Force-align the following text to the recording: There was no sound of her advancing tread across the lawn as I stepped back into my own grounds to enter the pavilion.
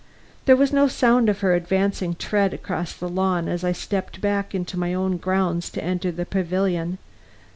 There 0.45 0.55
was 0.55 0.73
no 0.73 0.87
sound 0.87 1.29
of 1.29 1.41
her 1.41 1.53
advancing 1.53 2.15
tread 2.15 2.55
across 2.55 2.91
the 2.91 3.07
lawn 3.07 3.47
as 3.47 3.63
I 3.63 3.71
stepped 3.71 4.19
back 4.19 4.55
into 4.55 4.75
my 4.75 4.95
own 4.95 5.17
grounds 5.17 5.69
to 5.73 5.83
enter 5.83 6.11
the 6.11 6.25
pavilion. 6.25 6.97